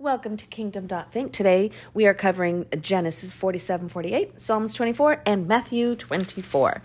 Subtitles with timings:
[0.00, 1.32] Welcome to Kingdom Think.
[1.32, 6.82] Today we are covering Genesis 47 48, Psalms 24, and Matthew 24.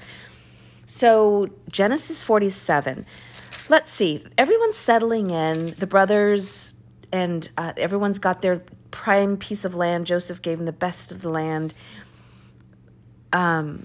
[0.88, 3.06] So, Genesis 47.
[3.70, 4.26] Let's see.
[4.36, 5.76] Everyone's settling in.
[5.78, 6.74] The brothers
[7.12, 10.08] and uh, everyone's got their prime piece of land.
[10.08, 11.76] Joseph gave them the best of the land.
[13.32, 13.84] Um,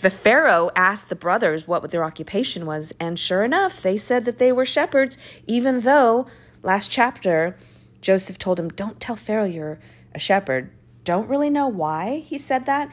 [0.00, 4.38] the Pharaoh asked the brothers what their occupation was, and sure enough, they said that
[4.38, 6.26] they were shepherds, even though
[6.64, 7.56] last chapter
[8.00, 9.78] Joseph told him, Don't tell Pharaoh you're
[10.14, 10.70] a shepherd.
[11.04, 12.90] Don't really know why he said that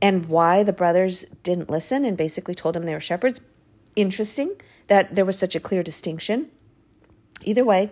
[0.00, 3.40] and why the brothers didn't listen and basically told him they were shepherds.
[3.96, 4.52] Interesting
[4.88, 6.50] that there was such a clear distinction.
[7.42, 7.90] Either way,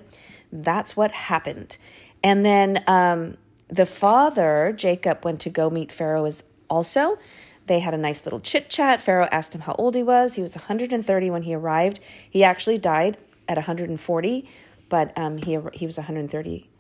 [0.53, 1.77] that's what happened.
[2.23, 3.37] And then um,
[3.69, 7.19] the father, Jacob, went to go meet Pharaoh as also.
[7.67, 9.01] They had a nice little chit chat.
[9.01, 10.35] Pharaoh asked him how old he was.
[10.35, 12.01] He was 130 when he arrived.
[12.29, 13.17] He actually died
[13.49, 14.49] at 140
[14.89, 16.71] but um, he he was 130,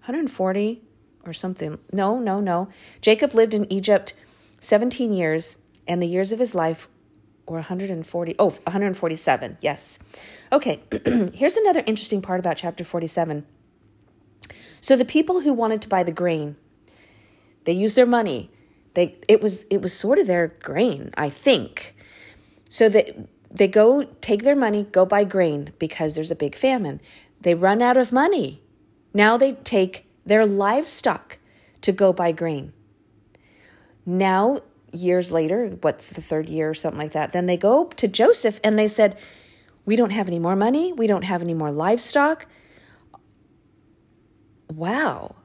[0.00, 0.82] 140
[1.24, 1.78] or something.
[1.92, 2.68] No, no, no.
[3.00, 4.14] Jacob lived in Egypt
[4.60, 6.88] 17 years, and the years of his life
[7.46, 8.34] were 140.
[8.38, 9.58] Oh, 147.
[9.60, 9.98] Yes.
[10.52, 10.82] Okay.
[11.34, 13.46] Here's another interesting part about chapter 47.
[14.80, 16.56] So the people who wanted to buy the grain,
[17.64, 18.50] they used their money.
[18.94, 21.94] They it was it was sort of their grain, I think.
[22.68, 27.00] So they they go take their money, go buy grain because there's a big famine.
[27.40, 28.62] They run out of money.
[29.14, 31.38] Now they take their livestock
[31.82, 32.72] to go buy grain.
[34.04, 38.08] Now, years later, what, the third year or something like that, then they go to
[38.08, 39.16] Joseph and they said,
[39.84, 40.92] We don't have any more money.
[40.92, 42.46] We don't have any more livestock.
[44.70, 45.36] Wow.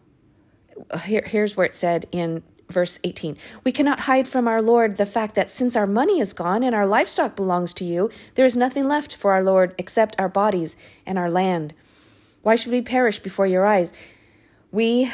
[1.05, 5.05] Here, here's where it said in verse 18 We cannot hide from our Lord the
[5.05, 8.57] fact that since our money is gone and our livestock belongs to you, there is
[8.57, 11.73] nothing left for our Lord except our bodies and our land.
[12.41, 13.93] Why should we perish before your eyes?
[14.71, 15.11] We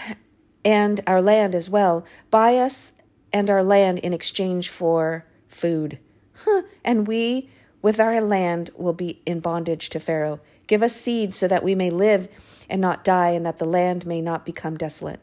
[0.66, 2.06] and our land as well.
[2.32, 2.92] Buy us
[3.32, 6.00] and our land in exchange for food.
[6.46, 6.64] Huh.
[6.84, 7.50] And we,
[7.82, 10.40] with our land, will be in bondage to Pharaoh.
[10.68, 12.28] Give us seed so that we may live
[12.70, 15.20] and not die, and that the land may not become desolate.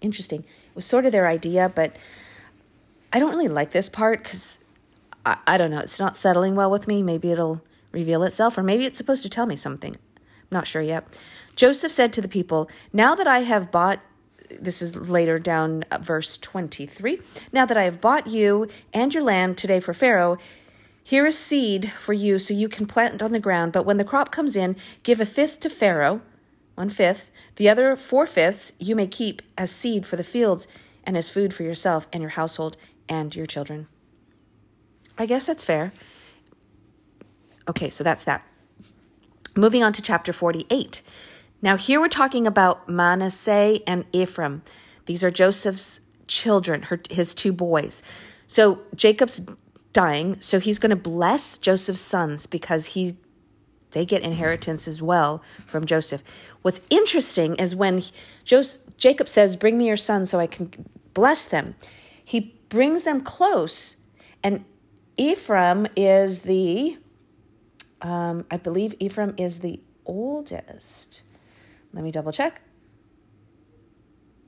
[0.00, 0.44] Interesting.
[0.74, 1.96] Was sort of their idea, but
[3.12, 4.58] I don't really like this part because
[5.24, 5.78] I, I don't know.
[5.78, 7.02] It's not settling well with me.
[7.02, 7.62] Maybe it'll
[7.92, 9.94] reveal itself, or maybe it's supposed to tell me something.
[9.94, 10.20] I'm
[10.50, 11.06] Not sure yet.
[11.56, 14.00] Joseph said to the people, Now that I have bought,
[14.50, 17.20] this is later down uh, verse 23,
[17.52, 20.38] now that I have bought you and your land today for Pharaoh,
[21.02, 23.72] here is seed for you so you can plant it on the ground.
[23.72, 26.22] But when the crop comes in, give a fifth to Pharaoh,
[26.74, 27.30] one fifth.
[27.56, 30.66] The other four fifths you may keep as seed for the fields
[31.04, 32.76] and as food for yourself and your household
[33.08, 33.86] and your children.
[35.16, 35.92] I guess that's fair.
[37.68, 38.44] Okay, so that's that.
[39.56, 41.02] Moving on to chapter 48.
[41.62, 44.62] Now, here we're talking about Manasseh and Ephraim.
[45.06, 48.02] These are Joseph's children, her, his two boys.
[48.46, 49.40] So Jacob's
[49.92, 53.16] dying, so he's going to bless Joseph's sons because he
[53.94, 56.22] they get inheritance as well from Joseph.
[56.62, 58.02] What's interesting is when
[58.44, 60.70] Joseph, Jacob says, "Bring me your sons so I can
[61.14, 61.74] bless them."
[62.22, 63.96] He brings them close,
[64.42, 64.64] and
[65.16, 66.98] Ephraim is the
[68.02, 71.22] um, I believe Ephraim is the oldest.
[71.92, 72.60] Let me double check.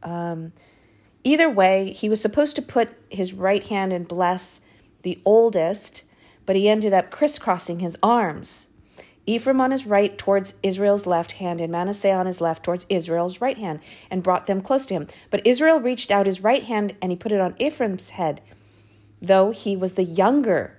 [0.03, 0.53] Um,
[1.25, 4.61] either way, he was supposed to put his right hand and bless
[5.03, 6.05] the oldest,
[6.45, 8.69] but he ended up crisscrossing his arms.
[9.27, 13.41] Ephraim on his right towards Israel's left hand, and Manasseh on his left towards Israel's
[13.41, 15.09] right hand, and brought them close to him.
[15.31, 18.41] But Israel reached out his right hand, and he put it on Ephraim's head,
[19.21, 20.77] though he was the younger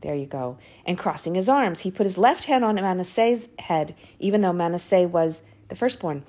[0.00, 0.58] there you go.
[0.86, 5.08] And crossing his arms, he put his left hand on Manasseh's head, even though Manasseh
[5.08, 6.24] was the firstborn.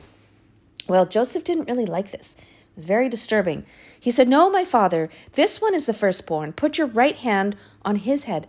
[0.88, 2.36] Well, Joseph didn't really like this.
[2.38, 3.66] It was very disturbing.
[4.00, 6.54] He said, No, my father, this one is the firstborn.
[6.54, 8.48] Put your right hand on his head.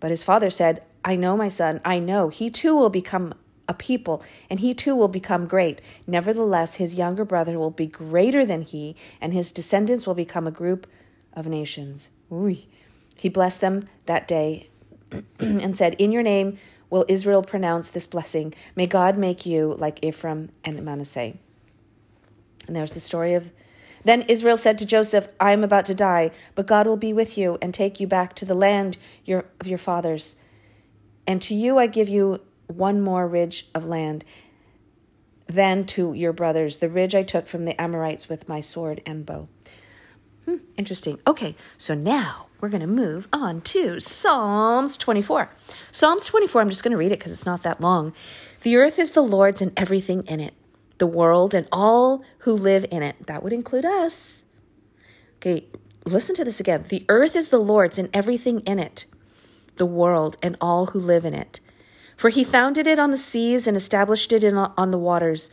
[0.00, 2.28] But his father said, I know, my son, I know.
[2.28, 3.34] He too will become
[3.68, 5.80] a people, and he too will become great.
[6.06, 10.52] Nevertheless, his younger brother will be greater than he, and his descendants will become a
[10.52, 10.86] group
[11.34, 12.08] of nations.
[12.32, 12.56] Ooh.
[13.16, 14.68] He blessed them that day
[15.38, 16.58] and said, In your name
[16.90, 18.54] will Israel pronounce this blessing.
[18.76, 21.34] May God make you like Ephraim and Manasseh.
[22.66, 23.52] And there's the story of.
[24.04, 27.38] Then Israel said to Joseph, I am about to die, but God will be with
[27.38, 30.36] you and take you back to the land your, of your fathers.
[31.26, 34.24] And to you I give you one more ridge of land
[35.46, 39.26] than to your brothers, the ridge I took from the Amorites with my sword and
[39.26, 39.48] bow.
[40.44, 41.18] Hmm, interesting.
[41.26, 45.50] Okay, so now we're going to move on to Psalms 24.
[45.90, 48.12] Psalms 24, I'm just going to read it because it's not that long.
[48.62, 50.54] The earth is the Lord's and everything in it,
[50.98, 53.26] the world and all who live in it.
[53.26, 54.42] That would include us.
[55.36, 55.66] Okay,
[56.06, 56.84] listen to this again.
[56.88, 59.04] The earth is the Lord's and everything in it,
[59.76, 61.60] the world and all who live in it.
[62.16, 65.50] For he founded it on the seas and established it in, on the waters.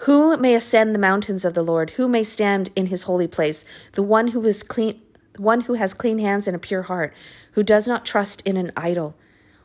[0.00, 1.90] Who may ascend the mountains of the Lord?
[1.90, 3.64] Who may stand in his holy place?
[3.92, 5.00] The one who is clean,
[5.36, 7.14] one who has clean hands and a pure heart,
[7.52, 9.14] who does not trust in an idol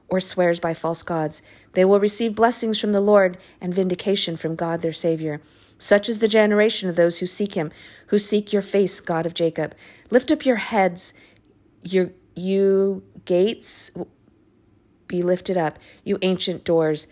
[0.08, 1.42] or swears by false gods.
[1.74, 5.42] They will receive blessings from the Lord and vindication from God their Savior.
[5.78, 7.72] Such is the generation of those who seek him,
[8.08, 9.74] who seek your face, God of Jacob.
[10.10, 11.14] Lift up your heads,
[11.82, 13.92] your you gates
[15.08, 17.08] be lifted up, you ancient doors,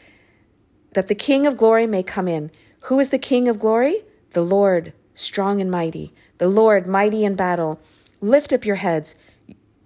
[0.94, 2.50] that the King of glory may come in.
[2.84, 4.04] Who is the King of glory?
[4.32, 7.80] The Lord, strong and mighty, the Lord, mighty in battle.
[8.22, 9.16] Lift up your heads,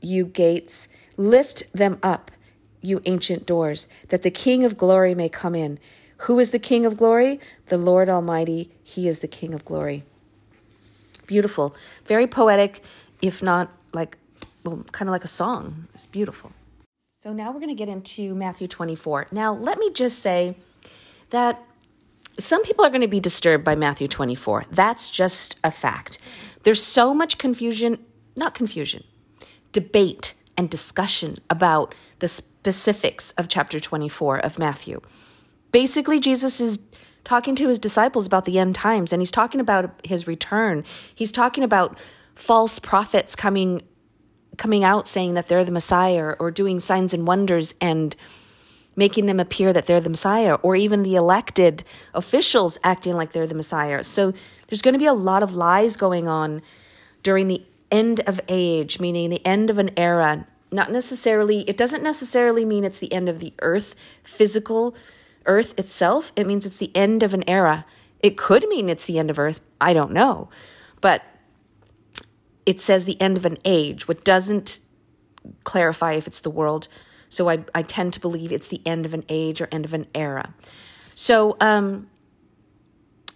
[0.01, 0.87] you gates,
[1.17, 2.31] lift them up,
[2.81, 5.79] you ancient doors, that the King of glory may come in.
[6.17, 7.39] Who is the King of glory?
[7.67, 10.03] The Lord Almighty, He is the King of glory.
[11.25, 11.75] Beautiful,
[12.05, 12.83] very poetic,
[13.21, 14.17] if not like,
[14.63, 15.87] well, kind of like a song.
[15.93, 16.51] It's beautiful.
[17.21, 19.27] So now we're going to get into Matthew 24.
[19.31, 20.55] Now, let me just say
[21.29, 21.63] that
[22.37, 24.65] some people are going to be disturbed by Matthew 24.
[24.71, 26.17] That's just a fact.
[26.63, 27.99] There's so much confusion,
[28.35, 29.03] not confusion,
[29.71, 35.01] debate and discussion about the specifics of chapter 24 of Matthew.
[35.71, 36.79] Basically, Jesus is
[37.23, 40.83] talking to his disciples about the end times and he's talking about his return.
[41.15, 41.97] He's talking about
[42.35, 43.81] false prophets coming
[44.57, 48.15] coming out saying that they're the Messiah or doing signs and wonders and
[48.95, 51.83] making them appear that they're the Messiah, or even the elected
[52.13, 54.03] officials acting like they're the Messiah.
[54.03, 54.33] So
[54.67, 56.61] there's going to be a lot of lies going on
[57.23, 60.45] during the end of age, meaning the end of an era.
[60.71, 64.95] Not necessarily, it doesn't necessarily mean it's the end of the earth, physical
[65.45, 66.31] earth itself.
[66.35, 67.85] It means it's the end of an era.
[68.19, 69.59] It could mean it's the end of earth.
[69.81, 70.49] I don't know.
[71.01, 71.23] But
[72.65, 74.79] it says the end of an age, what doesn't
[75.63, 76.87] clarify if it's the world
[77.33, 79.93] so I, I tend to believe it's the end of an age or end of
[79.95, 80.53] an era.
[81.15, 82.07] So, um,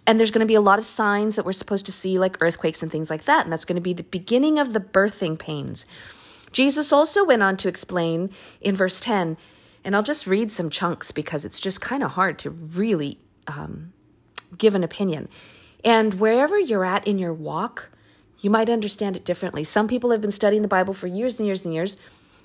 [0.06, 2.38] and there's going to be a lot of signs that we're supposed to see, like
[2.40, 3.44] earthquakes and things like that.
[3.44, 5.88] And that's going to be the beginning of the birthing pains.
[6.52, 8.30] Jesus also went on to explain
[8.62, 9.36] in verse 10,
[9.84, 13.94] and I'll just read some chunks because it's just kind of hard to really um,
[14.60, 15.28] give an opinion.
[15.84, 17.90] And wherever you're at in your walk,
[18.39, 19.63] you might understand it differently.
[19.63, 21.98] Some people have been studying the Bible for years and years and years.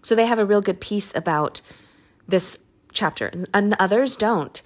[0.02, 1.60] So they have a real good piece about
[2.26, 2.58] this
[2.92, 4.60] chapter, and others don't.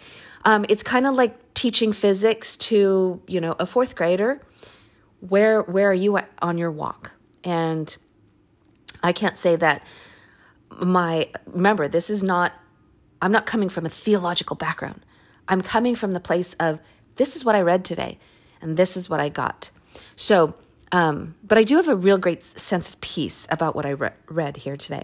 [0.45, 4.41] Um, it's kind of like teaching physics to you know a fourth grader.
[5.21, 7.13] Where where are you at on your walk?
[7.45, 7.95] And
[9.03, 9.85] I can't say that
[10.79, 12.53] my remember this is not.
[13.21, 15.05] I'm not coming from a theological background.
[15.49, 16.81] I'm coming from the place of
[17.17, 18.19] this is what I read today,
[18.61, 19.71] and this is what I got.
[20.17, 20.55] So
[20.97, 24.13] um, but I do have a real great sense of peace about what I re-
[24.29, 25.03] read here today.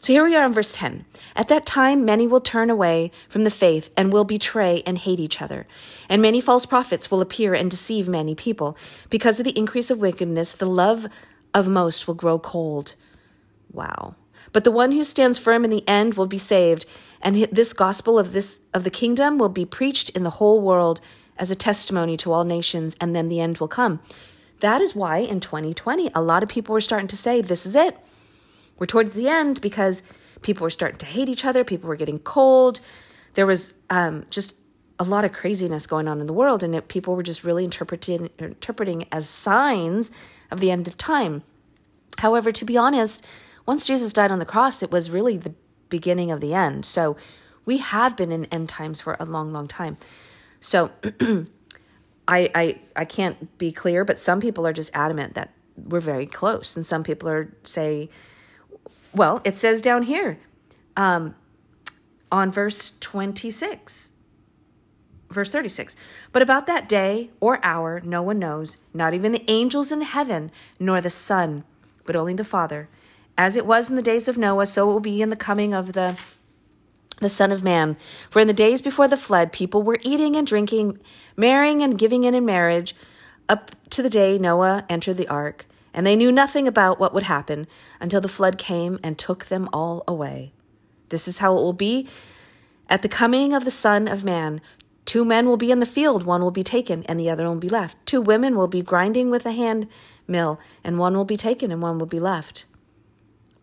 [0.00, 1.04] So here we are in verse 10.
[1.34, 5.18] At that time, many will turn away from the faith and will betray and hate
[5.18, 5.66] each other.
[6.08, 8.78] And many false prophets will appear and deceive many people.
[9.10, 11.08] Because of the increase of wickedness, the love
[11.52, 12.94] of most will grow cold.
[13.72, 14.14] Wow.
[14.52, 16.86] But the one who stands firm in the end will be saved.
[17.20, 21.00] And this gospel of this of the kingdom will be preached in the whole world
[21.36, 23.98] as a testimony to all nations, and then the end will come.
[24.60, 27.76] That is why in 2020, a lot of people were starting to say, this is
[27.76, 27.96] it.
[28.78, 30.02] We're towards the end because
[30.42, 31.64] people were starting to hate each other.
[31.64, 32.80] People were getting cold.
[33.34, 34.54] There was um, just
[34.98, 37.64] a lot of craziness going on in the world, and it, people were just really
[37.64, 40.10] interpreting, interpreting as signs
[40.50, 41.42] of the end of time.
[42.18, 43.22] However, to be honest,
[43.66, 45.54] once Jesus died on the cross, it was really the
[45.88, 46.84] beginning of the end.
[46.86, 47.16] So
[47.64, 49.98] we have been in end times for a long, long time.
[50.60, 50.90] So
[52.28, 56.26] I, I I can't be clear, but some people are just adamant that we're very
[56.26, 58.08] close, and some people are say,
[59.14, 60.38] well, it says down here,
[60.96, 61.34] um,
[62.32, 64.12] on verse twenty six,
[65.30, 65.94] verse thirty six.
[66.32, 70.50] But about that day or hour, no one knows, not even the angels in heaven,
[70.80, 71.64] nor the Son,
[72.04, 72.88] but only the Father.
[73.38, 75.74] As it was in the days of Noah, so it will be in the coming
[75.74, 76.18] of the
[77.20, 77.96] the Son of Man.
[78.30, 80.98] For in the days before the flood, people were eating and drinking,
[81.36, 82.94] marrying and giving in in marriage,
[83.48, 85.66] up to the day Noah entered the ark.
[85.94, 87.66] And they knew nothing about what would happen
[88.00, 90.52] until the flood came and took them all away.
[91.08, 92.06] This is how it will be
[92.88, 94.60] at the coming of the Son of Man.
[95.06, 97.54] Two men will be in the field, one will be taken, and the other will
[97.54, 97.96] be left.
[98.04, 99.88] Two women will be grinding with a hand
[100.26, 102.64] mill, and one will be taken, and one will be left.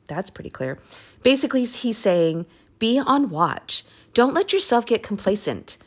[0.07, 0.79] That's pretty clear.
[1.21, 2.45] Basically, he's saying,
[2.83, 3.85] be on watch.
[4.13, 5.77] Don't let yourself get complacent.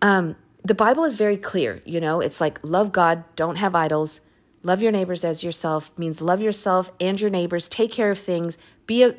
[0.00, 1.82] Um, the Bible is very clear.
[1.84, 4.20] You know, it's like love God, don't have idols.
[4.62, 7.68] Love your neighbors as yourself means love yourself and your neighbors.
[7.68, 8.56] Take care of things.
[8.86, 9.16] Be a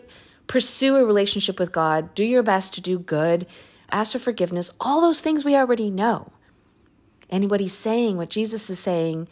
[0.48, 2.15] pursue a relationship with God.
[2.15, 3.46] Do your best to do good
[3.94, 6.32] ask for forgiveness, all those things we already know.
[7.30, 9.27] And what he's saying, what Jesus is saying,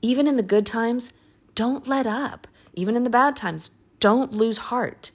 [0.00, 1.12] even in the good times,
[1.54, 2.46] don't let up.
[2.74, 3.70] Even in the bad times,
[4.00, 5.10] don't lose heart.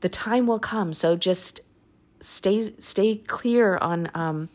[0.00, 1.60] The time will come, so just
[2.20, 4.48] stay stay clear on um,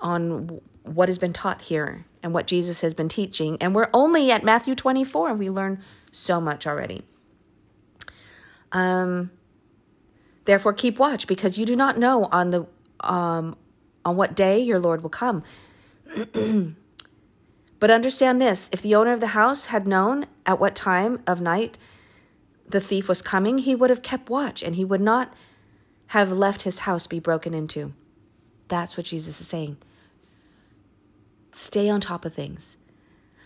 [0.00, 3.56] on what has been taught here and what Jesus has been teaching.
[3.60, 7.02] And we're only at Matthew 24, and we learn so much already.
[8.72, 9.30] Um,
[10.44, 12.66] Therefore, keep watch, because you do not know on the
[13.00, 13.56] um,
[14.04, 15.42] on what day your Lord will come.
[17.78, 21.40] but understand this: if the owner of the house had known at what time of
[21.40, 21.78] night
[22.68, 25.32] the thief was coming, he would have kept watch, and he would not
[26.08, 27.92] have left his house be broken into.
[28.68, 29.76] That's what Jesus is saying.
[31.52, 32.76] Stay on top of things.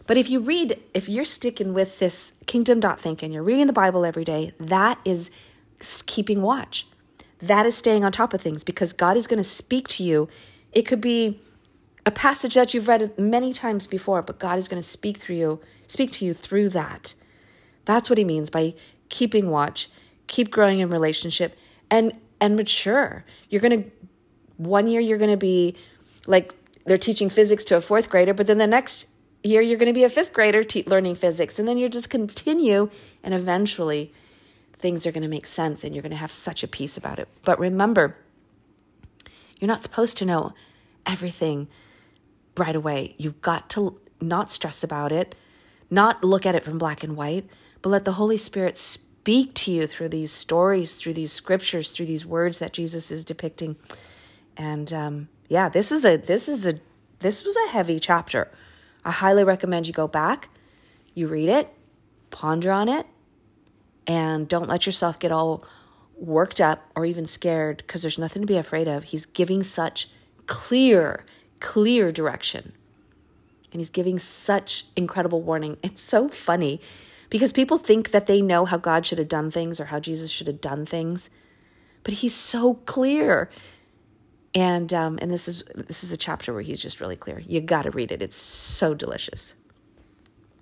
[0.07, 3.73] But if you read, if you're sticking with this kingdom dot thinking, you're reading the
[3.73, 5.31] Bible every day, that is
[6.07, 6.87] keeping watch.
[7.41, 10.29] That is staying on top of things because God is going to speak to you.
[10.73, 11.41] It could be
[12.05, 15.37] a passage that you've read many times before, but God is going to speak through
[15.37, 17.15] you, speak to you through that.
[17.85, 18.75] That's what he means by
[19.09, 19.91] keeping watch,
[20.27, 21.57] keep growing in relationship
[21.91, 23.25] and and mature.
[23.49, 23.91] You're going to
[24.57, 25.77] one year you're going to be
[26.27, 29.07] like they're teaching physics to a fourth grader, but then the next
[29.43, 32.11] year you're going to be a fifth grader te- learning physics and then you just
[32.11, 32.91] continue
[33.23, 34.13] and eventually
[34.79, 37.19] things are going to make sense and you're going to have such a peace about
[37.19, 37.29] it.
[37.45, 38.17] But remember,
[39.59, 40.53] you're not supposed to know
[41.05, 41.69] everything
[42.57, 43.15] right away.
[43.19, 45.35] You've got to not stress about it,
[45.91, 47.49] not look at it from black and white,
[47.83, 52.07] but let the Holy Spirit speak to you through these stories, through these scriptures, through
[52.07, 53.77] these words that Jesus is depicting.
[54.57, 56.81] And um, yeah, this is a this is a
[57.21, 58.51] this was a heavy chapter.
[59.05, 60.49] I highly recommend you go back,
[61.15, 61.73] you read it,
[62.31, 63.07] ponder on it,
[64.07, 65.65] and don't let yourself get all
[66.17, 69.05] worked up or even scared because there's nothing to be afraid of.
[69.05, 70.09] He's giving such
[70.47, 71.25] clear,
[71.61, 72.73] clear direction.
[73.77, 75.77] And he's giving such incredible warning.
[75.83, 76.81] It's so funny
[77.29, 80.31] because people think that they know how God should have done things or how Jesus
[80.31, 81.29] should have done things,
[82.03, 83.51] but he's so clear.
[84.55, 87.43] And um, and this is this is a chapter where he's just really clear.
[87.47, 88.23] You got to read it.
[88.23, 89.55] It's so delicious.